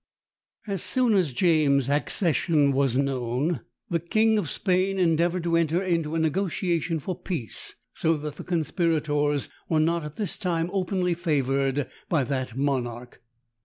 As 0.65 0.81
soon 0.81 1.13
as 1.13 1.31
James's 1.31 1.87
accession 1.87 2.71
was 2.71 2.97
known, 2.97 3.59
the 3.87 3.99
king 3.99 4.39
of 4.39 4.49
Spain 4.49 4.97
endeavoured 4.97 5.43
to 5.43 5.55
enter 5.55 5.83
into 5.83 6.15
a 6.15 6.19
negociation 6.19 6.97
for 6.97 7.15
peace, 7.15 7.75
so 7.93 8.17
that 8.17 8.37
the 8.37 8.43
conspirators 8.43 9.49
were 9.69 9.79
not 9.79 10.03
at 10.03 10.15
this 10.15 10.39
time 10.39 10.71
openly 10.73 11.13
favoured 11.13 11.87
by 12.09 12.23
that 12.23 12.57
monarch. 12.57 13.21